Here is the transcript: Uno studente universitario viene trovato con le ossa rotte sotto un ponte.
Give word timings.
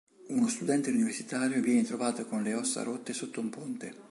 Uno 0.29 0.47
studente 0.47 0.89
universitario 0.89 1.61
viene 1.61 1.83
trovato 1.83 2.25
con 2.25 2.41
le 2.41 2.55
ossa 2.55 2.81
rotte 2.81 3.13
sotto 3.13 3.39
un 3.39 3.49
ponte. 3.51 3.95